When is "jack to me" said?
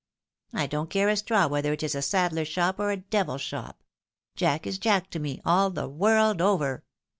4.79-5.39